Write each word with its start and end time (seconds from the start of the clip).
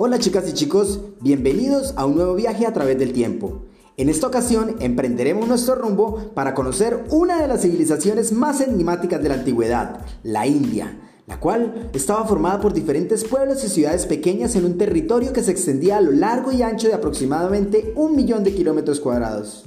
Hola 0.00 0.20
chicas 0.20 0.48
y 0.48 0.52
chicos, 0.52 1.00
bienvenidos 1.22 1.92
a 1.96 2.06
un 2.06 2.14
nuevo 2.14 2.36
viaje 2.36 2.68
a 2.68 2.72
través 2.72 2.96
del 3.00 3.12
tiempo. 3.12 3.62
En 3.96 4.08
esta 4.08 4.28
ocasión 4.28 4.76
emprenderemos 4.78 5.48
nuestro 5.48 5.74
rumbo 5.74 6.30
para 6.36 6.54
conocer 6.54 7.04
una 7.10 7.42
de 7.42 7.48
las 7.48 7.62
civilizaciones 7.62 8.30
más 8.30 8.60
enigmáticas 8.60 9.20
de 9.20 9.28
la 9.28 9.34
antigüedad, 9.34 10.06
la 10.22 10.46
India, 10.46 10.96
la 11.26 11.40
cual 11.40 11.90
estaba 11.92 12.24
formada 12.28 12.60
por 12.60 12.74
diferentes 12.74 13.24
pueblos 13.24 13.64
y 13.64 13.68
ciudades 13.68 14.06
pequeñas 14.06 14.54
en 14.54 14.66
un 14.66 14.78
territorio 14.78 15.32
que 15.32 15.42
se 15.42 15.50
extendía 15.50 15.96
a 15.96 16.00
lo 16.00 16.12
largo 16.12 16.52
y 16.52 16.62
ancho 16.62 16.86
de 16.86 16.94
aproximadamente 16.94 17.92
un 17.96 18.14
millón 18.14 18.44
de 18.44 18.54
kilómetros 18.54 19.00
cuadrados. 19.00 19.64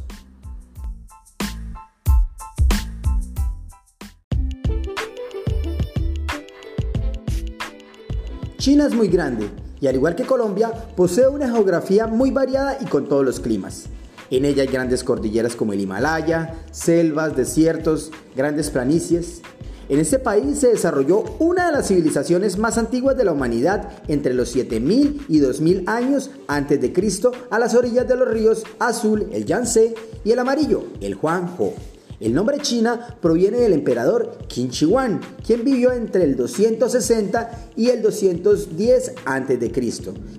China 8.57 8.87
es 8.87 8.93
muy 8.93 9.09
grande 9.09 9.49
y 9.81 9.87
al 9.87 9.95
igual 9.95 10.15
que 10.15 10.23
Colombia, 10.23 10.71
posee 10.95 11.27
una 11.27 11.49
geografía 11.49 12.07
muy 12.07 12.31
variada 12.31 12.77
y 12.79 12.85
con 12.85 13.09
todos 13.09 13.25
los 13.25 13.39
climas. 13.39 13.85
En 14.29 14.45
ella 14.45 14.61
hay 14.61 14.69
grandes 14.69 15.03
cordilleras 15.03 15.55
como 15.55 15.73
el 15.73 15.81
Himalaya, 15.81 16.53
selvas, 16.71 17.35
desiertos, 17.35 18.11
grandes 18.35 18.69
planicies. 18.69 19.41
En 19.89 19.99
este 19.99 20.19
país 20.19 20.59
se 20.59 20.69
desarrolló 20.69 21.23
una 21.39 21.65
de 21.65 21.73
las 21.73 21.87
civilizaciones 21.87 22.57
más 22.57 22.77
antiguas 22.77 23.17
de 23.17 23.25
la 23.25 23.33
humanidad 23.33 23.89
entre 24.07 24.33
los 24.33 24.49
7000 24.49 25.25
y 25.27 25.39
2000 25.39 25.83
años 25.87 26.29
antes 26.47 26.79
de 26.79 26.93
Cristo 26.93 27.33
a 27.49 27.59
las 27.59 27.75
orillas 27.75 28.07
de 28.07 28.15
los 28.15 28.29
ríos 28.29 28.63
Azul, 28.79 29.27
el 29.33 29.45
Yangtze 29.45 29.95
y 30.23 30.31
el 30.31 30.39
amarillo, 30.39 30.85
el 31.01 31.17
Huanghe. 31.21 31.73
El 32.21 32.35
nombre 32.35 32.59
China 32.59 33.17
proviene 33.19 33.57
del 33.57 33.73
emperador 33.73 34.37
Qin 34.47 34.69
Shi 34.69 34.85
Huang, 34.85 35.19
quien 35.43 35.63
vivió 35.63 35.91
entre 35.91 36.23
el 36.23 36.35
260 36.35 37.71
y 37.75 37.89
el 37.89 38.03
210 38.03 39.15
a.C., 39.25 39.71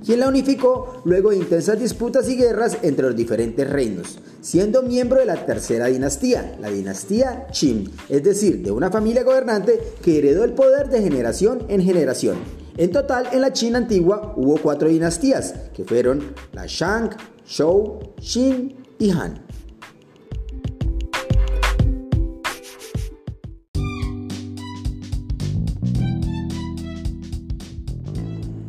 quien 0.04 0.20
la 0.20 0.28
unificó 0.28 1.02
luego 1.04 1.30
de 1.30 1.38
intensas 1.38 1.80
disputas 1.80 2.28
y 2.28 2.36
guerras 2.36 2.78
entre 2.82 3.06
los 3.06 3.16
diferentes 3.16 3.68
reinos, 3.68 4.20
siendo 4.40 4.84
miembro 4.84 5.18
de 5.18 5.26
la 5.26 5.44
tercera 5.44 5.86
dinastía, 5.86 6.56
la 6.60 6.70
dinastía 6.70 7.48
Qin, 7.48 7.90
es 8.08 8.22
decir, 8.22 8.62
de 8.62 8.70
una 8.70 8.88
familia 8.88 9.24
gobernante 9.24 9.80
que 10.04 10.18
heredó 10.18 10.44
el 10.44 10.52
poder 10.52 10.88
de 10.88 11.02
generación 11.02 11.64
en 11.68 11.82
generación. 11.82 12.36
En 12.76 12.92
total, 12.92 13.26
en 13.32 13.40
la 13.40 13.52
China 13.52 13.78
antigua 13.78 14.34
hubo 14.36 14.56
cuatro 14.58 14.88
dinastías, 14.88 15.54
que 15.74 15.82
fueron 15.82 16.32
la 16.52 16.64
Shang, 16.66 17.10
Zhou, 17.44 17.98
Qin 18.20 18.76
y 19.00 19.10
Han. 19.10 19.51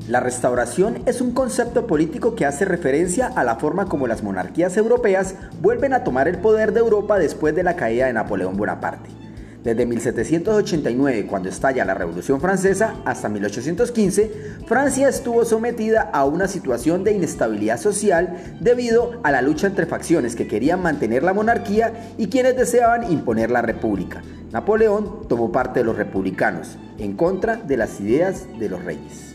La 0.07 0.19
restauración 0.19 1.01
es 1.05 1.21
un 1.21 1.31
concepto 1.31 1.87
político 1.87 2.35
que 2.35 2.45
hace 2.45 2.65
referencia 2.65 3.27
a 3.27 3.45
la 3.45 3.55
forma 3.55 3.85
como 3.85 4.05
las 4.05 4.21
monarquías 4.21 4.75
europeas 4.75 5.35
vuelven 5.61 5.93
a 5.93 6.03
tomar 6.03 6.27
el 6.27 6.39
poder 6.39 6.73
de 6.73 6.81
Europa 6.81 7.17
después 7.17 7.55
de 7.55 7.63
la 7.63 7.77
caída 7.77 8.07
de 8.07 8.13
Napoleón 8.13 8.57
Bonaparte. 8.57 9.09
Desde 9.63 9.85
1789, 9.85 11.25
cuando 11.25 11.47
estalla 11.47 11.85
la 11.85 11.93
Revolución 11.93 12.41
Francesa, 12.41 12.95
hasta 13.05 13.29
1815, 13.29 14.57
Francia 14.67 15.07
estuvo 15.07 15.45
sometida 15.45 16.09
a 16.11 16.25
una 16.25 16.49
situación 16.49 17.05
de 17.05 17.13
inestabilidad 17.13 17.79
social 17.79 18.57
debido 18.59 19.21
a 19.23 19.31
la 19.31 19.41
lucha 19.41 19.67
entre 19.67 19.85
facciones 19.85 20.35
que 20.35 20.49
querían 20.49 20.81
mantener 20.81 21.23
la 21.23 21.33
monarquía 21.33 22.11
y 22.17 22.27
quienes 22.27 22.57
deseaban 22.57 23.09
imponer 23.09 23.51
la 23.51 23.61
república. 23.61 24.21
Napoleón 24.51 25.29
tomó 25.29 25.53
parte 25.53 25.79
de 25.79 25.85
los 25.85 25.95
republicanos, 25.95 26.77
en 26.97 27.15
contra 27.15 27.55
de 27.55 27.77
las 27.77 28.01
ideas 28.01 28.47
de 28.59 28.67
los 28.67 28.83
reyes. 28.83 29.32